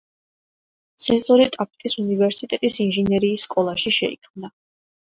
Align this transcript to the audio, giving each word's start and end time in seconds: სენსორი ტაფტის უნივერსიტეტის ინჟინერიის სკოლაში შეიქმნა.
სენსორი 1.03 1.45
ტაფტის 1.57 1.99
უნივერსიტეტის 2.05 2.81
ინჟინერიის 2.87 3.47
სკოლაში 3.51 3.97
შეიქმნა. 4.01 4.57